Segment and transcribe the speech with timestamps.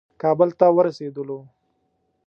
[0.21, 1.39] کابل ته ورسېدلو.